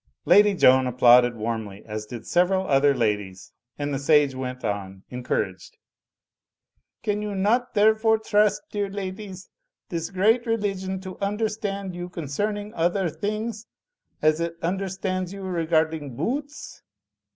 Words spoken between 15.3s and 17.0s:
you regarding boo oots?